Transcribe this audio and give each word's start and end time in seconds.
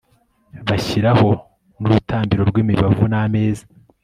bashyiraho 0.67 1.29
n'urutambiro 1.79 2.41
rw'imibavu 2.49 3.03
n'ameza 3.11 3.65